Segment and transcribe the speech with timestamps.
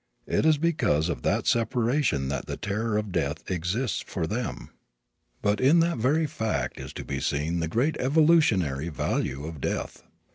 [0.25, 4.71] It is because of that separation that the terror of death exists for them.
[5.43, 10.01] But in that very fact is to be seen the great evolutionary value of death.